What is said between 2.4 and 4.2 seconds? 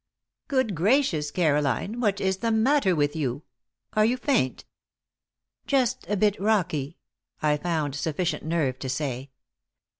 matter with you? Are you